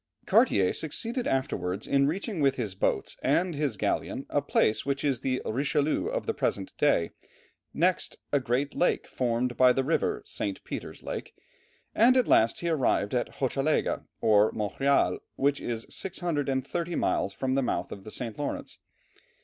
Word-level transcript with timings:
Cartier 0.25 0.73
succeeded 0.73 1.27
afterwards 1.27 1.85
in 1.85 2.07
reaching 2.07 2.39
with 2.39 2.55
his 2.55 2.73
boats 2.73 3.17
and 3.21 3.53
his 3.53 3.77
galleon 3.77 4.25
a 4.31 4.41
place 4.41 4.83
which 4.83 5.03
is 5.03 5.19
the 5.19 5.43
Richelieu 5.45 6.07
of 6.07 6.25
the 6.25 6.33
present 6.33 6.75
day, 6.79 7.11
next, 7.71 8.17
a 8.33 8.39
great 8.39 8.73
lake 8.73 9.05
formed 9.05 9.55
by 9.57 9.71
the 9.73 9.83
river 9.83 10.23
St. 10.25 10.63
Peter's 10.63 11.03
Lake 11.03 11.35
and 11.93 12.17
at 12.17 12.27
last 12.27 12.61
he 12.61 12.69
arrived 12.69 13.13
at 13.13 13.35
Hochelaga 13.35 14.07
or 14.21 14.51
Montreal, 14.53 15.19
which 15.35 15.59
is 15.61 15.85
630 15.91 16.95
miles 16.95 17.31
from 17.31 17.53
the 17.53 17.61
mouth 17.61 17.91
of 17.91 18.03
the 18.03 18.09
St. 18.11 18.39
Lawrence. 18.39 18.79